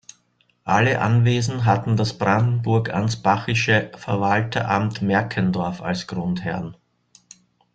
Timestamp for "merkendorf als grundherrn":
5.03-6.75